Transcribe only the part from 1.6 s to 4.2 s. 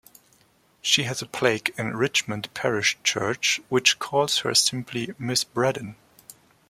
in Richmond parish church which